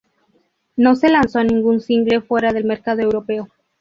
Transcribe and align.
No 0.75 0.95
se 0.95 1.09
lanzó 1.11 1.43
ningún 1.43 1.79
single 1.79 2.21
fuera 2.21 2.53
del 2.53 2.63
mercado 2.63 3.01
europeo. 3.01 3.49